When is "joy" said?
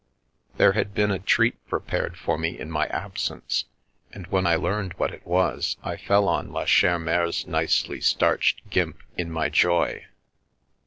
9.49-10.07